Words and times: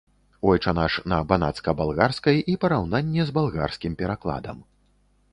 Ойча 0.51 0.71
наш 0.77 0.93
на 1.11 1.17
банацка-балгарскай 1.31 2.41
і 2.53 2.55
параўнанне 2.63 3.27
з 3.27 3.35
балгарскім 3.35 3.93
перакладам. 4.01 4.57